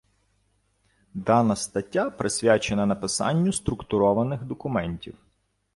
[1.15, 5.17] Дана стаття присвячена написанню структурованих документів.